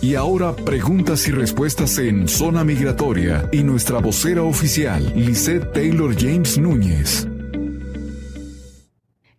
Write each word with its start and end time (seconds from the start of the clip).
Y 0.00 0.14
ahora 0.14 0.54
preguntas 0.54 1.26
y 1.28 1.32
respuestas 1.32 1.98
en 1.98 2.28
Zona 2.28 2.64
Migratoria 2.64 3.48
y 3.52 3.62
nuestra 3.62 3.98
vocera 3.98 4.42
oficial, 4.42 5.12
Lisette 5.14 5.72
Taylor 5.72 6.14
James 6.16 6.56
Núñez. 6.56 7.27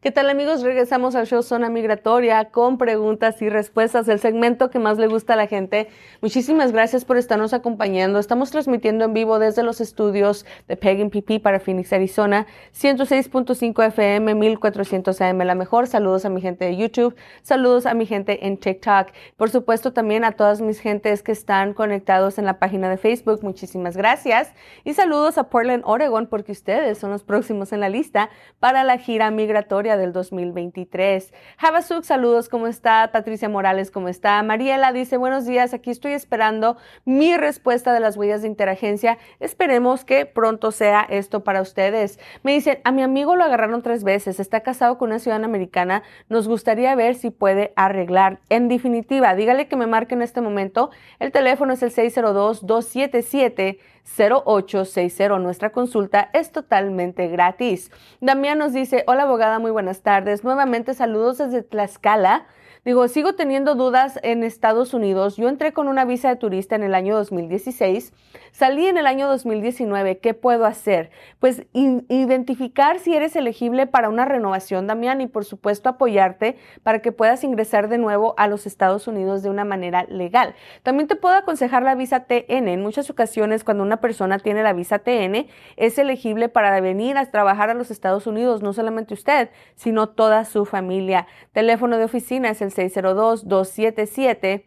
¿Qué 0.09 0.13
tal 0.13 0.31
amigos? 0.31 0.63
Regresamos 0.63 1.13
al 1.13 1.27
show 1.27 1.43
Zona 1.43 1.69
Migratoria 1.69 2.45
con 2.45 2.79
preguntas 2.79 3.39
y 3.43 3.49
respuestas, 3.49 4.07
el 4.07 4.19
segmento 4.19 4.71
que 4.71 4.79
más 4.79 4.97
le 4.97 5.05
gusta 5.05 5.33
a 5.33 5.35
la 5.35 5.45
gente. 5.45 5.87
Muchísimas 6.19 6.71
gracias 6.71 7.05
por 7.05 7.17
estarnos 7.17 7.53
acompañando. 7.53 8.17
Estamos 8.17 8.49
transmitiendo 8.49 9.05
en 9.05 9.13
vivo 9.13 9.37
desde 9.37 9.61
los 9.61 9.81
estudios 9.81 10.47
de 10.67 10.77
Pagan 10.77 11.11
PP 11.11 11.41
para 11.41 11.59
Phoenix, 11.59 11.93
Arizona, 11.93 12.47
106.5 12.73 13.85
FM, 13.85 14.33
1400 14.33 15.21
AM, 15.21 15.37
la 15.43 15.53
mejor. 15.53 15.85
Saludos 15.85 16.25
a 16.25 16.29
mi 16.29 16.41
gente 16.41 16.65
de 16.65 16.75
YouTube, 16.75 17.15
saludos 17.43 17.85
a 17.85 17.93
mi 17.93 18.07
gente 18.07 18.47
en 18.47 18.57
TikTok. 18.57 19.09
Por 19.37 19.51
supuesto 19.51 19.93
también 19.93 20.23
a 20.23 20.31
todas 20.31 20.59
mis 20.59 20.79
gentes 20.79 21.21
que 21.21 21.33
están 21.33 21.75
conectados 21.75 22.39
en 22.39 22.45
la 22.45 22.57
página 22.57 22.89
de 22.89 22.97
Facebook. 22.97 23.43
Muchísimas 23.43 23.95
gracias. 23.95 24.53
Y 24.83 24.95
saludos 24.95 25.37
a 25.37 25.51
Portland, 25.51 25.83
Oregon, 25.85 26.25
porque 26.25 26.51
ustedes 26.51 26.97
son 26.97 27.11
los 27.11 27.23
próximos 27.23 27.73
en 27.73 27.81
la 27.81 27.89
lista 27.89 28.31
para 28.59 28.83
la 28.83 28.97
gira 28.97 29.29
migratoria 29.29 29.98
del 29.99 30.13
2023. 30.13 31.31
Havasuk, 31.59 32.03
saludos, 32.03 32.49
¿cómo 32.49 32.65
está? 32.65 33.11
Patricia 33.11 33.49
Morales, 33.49 33.91
¿cómo 33.91 34.09
está? 34.09 34.41
Mariela 34.41 34.91
dice, 34.91 35.17
buenos 35.17 35.45
días, 35.45 35.73
aquí 35.75 35.91
estoy 35.91 36.13
esperando 36.13 36.77
mi 37.05 37.37
respuesta 37.37 37.93
de 37.93 37.99
las 37.99 38.17
huellas 38.17 38.41
de 38.41 38.47
interagencia. 38.47 39.19
Esperemos 39.39 40.05
que 40.05 40.25
pronto 40.25 40.71
sea 40.71 41.05
esto 41.07 41.43
para 41.43 41.61
ustedes. 41.61 42.19
Me 42.41 42.53
dicen, 42.53 42.79
a 42.83 42.91
mi 42.91 43.03
amigo 43.03 43.35
lo 43.35 43.43
agarraron 43.43 43.83
tres 43.83 44.03
veces, 44.03 44.39
está 44.39 44.61
casado 44.61 44.97
con 44.97 45.09
una 45.09 45.19
ciudadana 45.19 45.45
americana, 45.45 46.03
nos 46.29 46.47
gustaría 46.47 46.95
ver 46.95 47.15
si 47.15 47.29
puede 47.29 47.73
arreglar. 47.75 48.39
En 48.49 48.67
definitiva, 48.67 49.35
dígale 49.35 49.67
que 49.67 49.75
me 49.75 49.85
marque 49.85 50.15
en 50.15 50.21
este 50.21 50.41
momento. 50.41 50.89
El 51.19 51.31
teléfono 51.31 51.73
es 51.73 51.83
el 51.83 51.91
602 51.91 52.65
277 52.65 53.79
0860. 54.17 55.39
Nuestra 55.39 55.71
consulta 55.71 56.29
es 56.33 56.51
totalmente 56.51 57.27
gratis. 57.27 57.91
Damián 58.21 58.57
nos 58.57 58.73
dice, 58.73 59.03
hola 59.07 59.23
abogada, 59.23 59.59
muy 59.59 59.71
buenas 59.71 60.01
tardes. 60.01 60.43
Nuevamente 60.43 60.93
saludos 60.93 61.37
desde 61.37 61.63
Tlaxcala. 61.63 62.47
Digo, 62.85 63.05
sigo 63.09 63.33
teniendo 63.33 63.75
dudas 63.75 64.19
en 64.23 64.41
Estados 64.41 64.93
Unidos. 64.93 65.35
Yo 65.35 65.49
entré 65.49 65.73
con 65.73 65.89
una 65.89 66.05
visa 66.05 66.29
de 66.29 66.37
turista 66.37 66.75
en 66.75 66.83
el 66.83 66.95
año 66.95 67.13
2016, 67.13 68.13
salí 68.53 68.87
en 68.87 68.97
el 68.97 69.05
año 69.05 69.27
2019. 69.27 70.19
¿Qué 70.19 70.33
puedo 70.33 70.65
hacer? 70.65 71.11
Pues 71.39 71.63
identificar 71.73 72.99
si 72.99 73.13
eres 73.13 73.35
elegible 73.35 73.85
para 73.85 74.07
una 74.07 74.23
renovación, 74.23 74.87
Damián, 74.87 75.19
y 75.19 75.27
por 75.27 75.43
supuesto 75.43 75.89
apoyarte 75.89 76.57
para 76.81 76.99
que 76.99 77.11
puedas 77.11 77.43
ingresar 77.43 77.89
de 77.89 77.97
nuevo 77.97 78.33
a 78.37 78.47
los 78.47 78.65
Estados 78.65 79.07
Unidos 79.09 79.43
de 79.43 79.49
una 79.49 79.65
manera 79.65 80.05
legal. 80.05 80.55
También 80.81 81.09
te 81.09 81.17
puedo 81.17 81.35
aconsejar 81.35 81.83
la 81.83 81.95
visa 81.95 82.21
TN. 82.21 82.69
En 82.69 82.81
muchas 82.81 83.09
ocasiones, 83.09 83.65
cuando 83.65 83.83
una 83.83 83.97
persona 83.97 84.39
tiene 84.39 84.63
la 84.63 84.71
visa 84.71 84.99
TN, 84.99 85.47
es 85.75 85.97
elegible 85.99 86.47
para 86.47 86.79
venir 86.79 87.17
a 87.17 87.25
trabajar 87.29 87.69
a 87.69 87.73
los 87.73 87.91
Estados 87.91 88.25
Unidos, 88.25 88.61
no 88.61 88.71
solamente 88.71 89.13
usted, 89.13 89.49
sino 89.75 90.07
toda 90.07 90.45
su 90.45 90.63
familia. 90.63 91.27
Teléfono 91.51 91.97
de 91.97 92.05
oficina 92.05 92.49
es 92.49 92.61
el 92.61 92.68
602-277. 92.71 94.65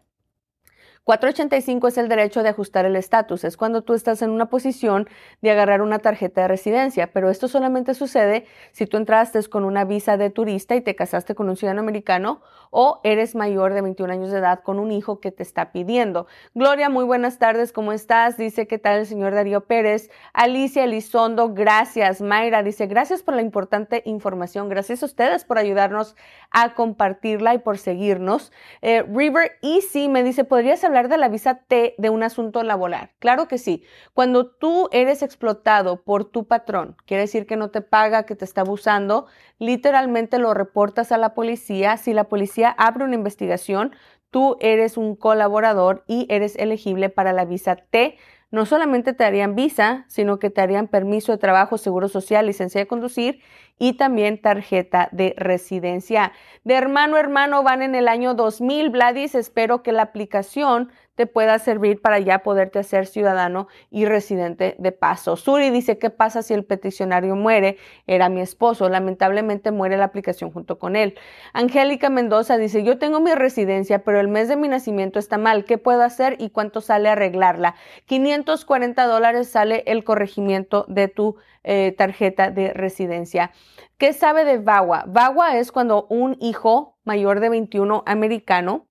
485 1.07 1.87
es 1.87 1.99
el 1.99 2.09
derecho 2.09 2.43
de 2.43 2.49
ajustar 2.49 2.85
el 2.85 2.97
estatus. 2.97 3.45
Es 3.45 3.57
cuando 3.57 3.83
tú 3.83 3.95
estás 3.95 4.23
en 4.23 4.31
una 4.31 4.47
posición 4.47 5.09
de 5.41 5.53
agarrar 5.53 5.81
una 5.81 6.01
tarjeta 6.01 6.41
de 6.41 6.49
residencia, 6.49 7.13
pero 7.13 7.31
esto 7.31 7.47
solamente 7.47 7.95
sucede 7.95 8.45
si 8.73 8.87
tú 8.87 8.97
entraste 8.97 9.41
con 9.45 9.63
una 9.63 9.85
visa 9.85 10.17
de 10.17 10.31
turista 10.31 10.75
y 10.75 10.81
te 10.81 10.97
casaste 10.97 11.37
con 11.37 11.49
un 11.49 11.57
ciudadano 11.57 11.83
americano 11.83 12.41
o 12.71 13.01
eres 13.05 13.37
mayor 13.37 13.73
de 13.73 13.83
21 13.83 14.13
años 14.13 14.33
de 14.33 14.39
edad 14.39 14.65
con 14.65 14.81
un 14.81 14.91
hijo 14.91 15.21
que 15.21 15.31
te 15.31 15.45
está 15.45 15.71
pidiendo. 15.71 16.27
Gloria, 16.55 16.91
muy 16.91 17.05
buenas 17.05 17.39
tardes, 17.39 17.71
¿cómo 17.71 17.93
estás? 17.93 18.37
Dice, 18.37 18.67
¿qué 18.67 18.79
tal 18.79 18.99
el 18.99 19.07
señor 19.07 19.33
Darío 19.33 19.61
Pérez? 19.61 20.11
Alicia 20.33 20.83
Elizondo, 20.83 21.55
gracias. 21.55 22.21
Mayra 22.21 22.65
dice, 22.65 22.89
gracias 22.89 23.23
por 23.23 23.35
la 23.35 23.43
importante 23.43 24.03
información. 24.07 24.69
Gracias 24.69 25.05
a 25.05 25.07
ustedes 25.07 25.45
por 25.45 25.59
ayudarnos 25.59 26.17
a 26.51 26.75
compartirla 26.75 27.55
y 27.55 27.59
por 27.59 27.79
seguirnos. 27.79 28.51
Eh, 28.83 29.05
River 29.05 29.53
Easy 29.63 30.09
me 30.09 30.25
dice, 30.25 30.43
¿podrías 30.43 30.83
hablar 30.83 30.96
de 31.09 31.19
la 31.19 31.29
visa 31.29 31.61
T 31.69 31.95
de 31.99 32.11
un 32.11 32.23
asunto 32.23 32.63
laboral. 32.63 33.11
Claro 33.19 33.47
que 33.49 33.59
sí. 33.59 33.85
Cuando 34.15 34.51
tú 34.51 34.89
eres 34.91 35.23
explotado 35.23 36.03
por 36.03 36.25
tu 36.25 36.47
patrón, 36.49 36.97
quiere 37.07 37.23
decir 37.23 37.47
que 37.47 37.57
no 37.57 37.71
te 37.71 37.83
paga, 37.83 38.25
que 38.25 38.35
te 38.35 38.45
está 38.45 38.63
abusando, 38.63 39.27
literalmente 39.59 40.39
lo 40.39 40.55
reportas 40.55 41.13
a 41.13 41.19
la 41.19 41.35
policía. 41.35 41.97
Si 41.99 42.15
la 42.15 42.25
policía 42.25 42.71
abre 42.71 43.05
una 43.05 43.15
investigación, 43.15 43.95
tú 44.31 44.57
eres 44.61 44.97
un 44.97 45.17
colaborador 45.17 46.05
y 46.07 46.27
eres 46.31 46.57
elegible 46.57 47.11
para 47.11 47.33
la 47.33 47.45
visa 47.45 47.77
T 47.77 48.17
no 48.51 48.65
solamente 48.65 49.13
te 49.13 49.25
darían 49.25 49.55
visa, 49.55 50.05
sino 50.09 50.39
que 50.39 50.51
te 50.51 50.61
harían 50.61 50.89
permiso 50.89 51.33
de 51.33 51.39
trabajo, 51.39 51.79
seguro 51.79 52.09
social, 52.09 52.47
licencia 52.47 52.81
de 52.81 52.87
conducir 52.87 53.41
y 53.79 53.95
también 53.95 54.41
tarjeta 54.41 55.09
de 55.13 55.35
residencia. 55.37 56.33
De 56.65 56.75
hermano 56.75 57.17
a 57.17 57.21
hermano 57.21 57.63
van 57.63 57.83
en 57.83 57.95
el 57.95 58.09
año 58.09 58.35
2000. 58.35 58.91
Vladis, 58.91 59.35
espero 59.35 59.83
que 59.83 59.93
la 59.93 60.03
aplicación 60.03 60.91
te 61.17 61.27
pueda 61.27 61.59
servir 61.59 62.01
para 62.01 62.21
ya 62.21 62.41
poderte 62.41 62.79
hacer 62.79 63.07
ciudadano 63.07 63.67
y 63.91 64.05
residente 64.05 64.77
de 64.79 64.93
paso. 64.93 65.37
Suri 65.37 65.71
dice, 65.71 65.99
¿qué 65.99 66.11
pasa 66.11 66.43
si 66.43 66.55
el 66.55 66.65
peticionario 66.65 67.35
muere? 67.35 67.79
Era 68.07 68.29
mi 68.29 68.41
esposo. 68.43 68.89
Lamentablemente 68.89 69.73
muere 69.73 69.97
la 69.97 70.05
aplicación 70.05 70.53
junto 70.53 70.79
con 70.79 70.95
él. 70.95 71.19
Angélica 71.53 72.11
Mendoza 72.11 72.59
dice, 72.59 72.85
yo 72.85 72.99
tengo 72.99 73.21
mi 73.21 73.35
residencia, 73.35 74.05
pero 74.05 74.21
el 74.21 74.29
mes 74.29 74.49
de 74.49 74.57
mi 74.57 74.69
nacimiento 74.69 75.19
está 75.19 75.39
mal. 75.39 75.65
¿Qué 75.65 75.79
puedo 75.79 76.03
hacer 76.03 76.37
y 76.39 76.51
cuánto 76.51 76.81
sale 76.81 77.09
arreglarla? 77.09 77.75
540 78.05 79.07
dólares 79.07 79.49
sale 79.49 79.83
el 79.87 80.05
corregimiento 80.05 80.85
de 80.89 81.09
tu 81.09 81.37
eh, 81.65 81.95
tarjeta 81.97 82.51
de 82.51 82.73
residencia. 82.75 83.53
¿Qué 83.99 84.13
sabe 84.13 84.45
de 84.45 84.59
VAWA? 84.59 85.05
VAWA 85.09 85.57
es 85.57 85.73
cuando 85.73 86.07
un 86.11 86.37
hijo 86.41 86.99
mayor 87.05 87.41
de 87.41 87.49
21 87.49 88.03
americano 88.07 88.87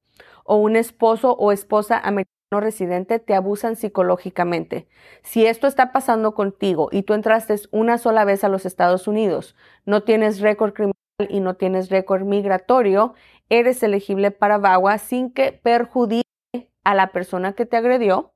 o 0.45 0.55
un 0.57 0.75
esposo 0.77 1.33
o 1.33 1.51
esposa 1.51 1.99
americano 1.99 2.35
residente 2.51 3.19
te 3.19 3.33
abusan 3.33 3.75
psicológicamente. 3.75 4.87
Si 5.23 5.45
esto 5.45 5.67
está 5.67 5.91
pasando 5.91 6.33
contigo 6.33 6.89
y 6.91 7.03
tú 7.03 7.13
entraste 7.13 7.55
una 7.71 7.97
sola 7.97 8.23
vez 8.23 8.43
a 8.43 8.49
los 8.49 8.65
Estados 8.65 9.07
Unidos, 9.07 9.55
no 9.85 10.03
tienes 10.03 10.39
récord 10.39 10.73
criminal 10.73 10.95
y 11.29 11.39
no 11.39 11.55
tienes 11.55 11.89
récord 11.89 12.23
migratorio, 12.23 13.15
eres 13.49 13.81
elegible 13.83 14.31
para 14.31 14.59
VAWA 14.59 14.97
sin 14.99 15.31
que 15.31 15.51
perjudique 15.51 16.23
a 16.83 16.93
la 16.93 17.07
persona 17.07 17.53
que 17.53 17.65
te 17.65 17.77
agredió. 17.77 18.31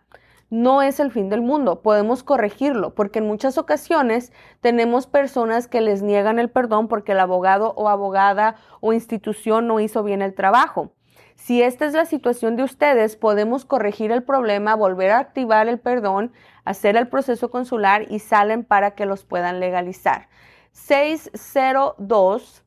no 0.52 0.82
es 0.82 1.00
el 1.00 1.10
fin 1.10 1.30
del 1.30 1.40
mundo, 1.40 1.80
podemos 1.80 2.22
corregirlo, 2.22 2.94
porque 2.94 3.20
en 3.20 3.26
muchas 3.26 3.56
ocasiones 3.56 4.34
tenemos 4.60 5.06
personas 5.06 5.66
que 5.66 5.80
les 5.80 6.02
niegan 6.02 6.38
el 6.38 6.50
perdón 6.50 6.88
porque 6.88 7.12
el 7.12 7.20
abogado 7.20 7.72
o 7.74 7.88
abogada 7.88 8.56
o 8.80 8.92
institución 8.92 9.66
no 9.66 9.80
hizo 9.80 10.02
bien 10.02 10.20
el 10.20 10.34
trabajo. 10.34 10.92
Si 11.36 11.62
esta 11.62 11.86
es 11.86 11.94
la 11.94 12.04
situación 12.04 12.56
de 12.56 12.64
ustedes, 12.64 13.16
podemos 13.16 13.64
corregir 13.64 14.12
el 14.12 14.24
problema, 14.24 14.76
volver 14.76 15.12
a 15.12 15.20
activar 15.20 15.68
el 15.68 15.80
perdón, 15.80 16.34
hacer 16.66 16.98
el 16.98 17.08
proceso 17.08 17.50
consular 17.50 18.12
y 18.12 18.18
salen 18.18 18.62
para 18.62 18.90
que 18.90 19.06
los 19.06 19.24
puedan 19.24 19.58
legalizar. 19.58 20.28
602 20.72 22.62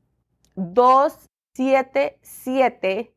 277 0.56 3.12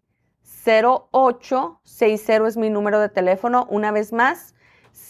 0860 0.66 2.46
es 2.46 2.58
mi 2.58 2.68
número 2.68 3.00
de 3.00 3.08
teléfono. 3.08 3.66
Una 3.70 3.92
vez 3.92 4.12
más, 4.12 4.54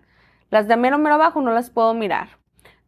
Las 0.51 0.69
de 0.69 0.77
mero 0.77 0.99
mero 0.99 1.17
abajo 1.17 1.41
no 1.41 1.51
las 1.51 1.71
puedo 1.71 1.93
mirar. 1.93 2.29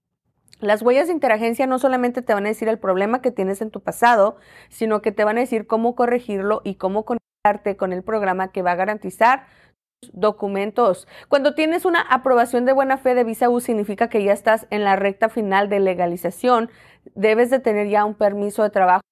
Las 0.61 0.83
huellas 0.83 1.07
de 1.07 1.15
interagencia 1.15 1.67
no 1.67 1.79
solamente 1.79 2.21
te 2.21 2.35
van 2.35 2.45
a 2.45 2.51
decir 2.51 2.69
el 2.69 2.79
problema 2.79 3.23
que 3.23 3.31
tienes 3.31 3.63
en 3.63 3.71
tu 3.71 3.81
pasado, 3.81 4.37
sino 4.69 5.01
que 5.01 5.11
te 5.11 5.25
van 5.25 5.39
a 5.39 5.41
decir 5.41 5.67
cómo 5.67 5.95
corregirlo 5.95 6.61
y 6.65 6.75
cómo 6.75 7.07
conectarte 7.07 7.79
con 7.79 7.95
el 7.95 8.03
programa 8.03 8.53
que 8.53 8.61
va 8.61 8.73
a 8.73 8.77
garantizar 8.77 9.47
documentos. 10.13 11.09
Cuando 11.29 11.55
tienes 11.55 11.85
una 11.85 12.01
aprobación 12.01 12.65
de 12.65 12.73
buena 12.73 12.97
fe 12.99 13.15
de 13.15 13.23
visa 13.25 13.51
U 13.51 13.61
significa 13.61 14.09
que 14.09 14.25
ya 14.25 14.33
estás 14.33 14.67
en 14.71 14.83
la 14.85 14.97
recta 14.97 15.29
final 15.29 15.69
de 15.69 15.79
legalización. 15.81 16.71
Debes 17.15 17.51
de 17.51 17.61
tener 17.61 17.89
ya 17.89 18.05
un 18.05 18.15
permiso 18.15 18.63
de 18.63 18.71
trabajo 18.71 19.03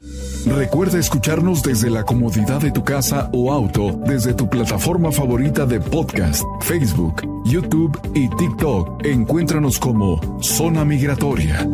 Recuerda 0.46 0.98
escucharnos 0.98 1.62
desde 1.62 1.90
la 1.90 2.04
comodidad 2.04 2.60
de 2.60 2.72
tu 2.72 2.82
casa 2.82 3.30
o 3.32 3.52
auto, 3.52 3.92
desde 3.92 4.34
tu 4.34 4.48
plataforma 4.48 5.12
favorita 5.12 5.66
de 5.66 5.80
podcast, 5.80 6.42
Facebook, 6.60 7.22
YouTube 7.44 7.98
y 8.14 8.28
TikTok. 8.36 9.04
Encuéntranos 9.04 9.78
como 9.78 10.20
Zona 10.42 10.84
Migratoria. 10.84 11.66